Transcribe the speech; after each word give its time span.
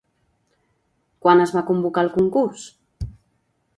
Quan 1.25 1.43
es 1.45 1.53
va 1.57 1.63
convocar 1.69 2.05
el 2.07 2.13
concurs? 2.17 2.65